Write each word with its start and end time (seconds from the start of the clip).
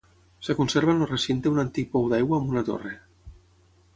Es 0.45 0.55
conserva 0.59 0.93
en 0.93 1.03
el 1.05 1.09
recinte 1.11 1.51
un 1.55 1.63
antic 1.65 1.91
pou 1.93 2.09
d'aigua 2.13 2.39
amb 2.41 2.55
una 2.55 2.63
torre. 2.73 2.95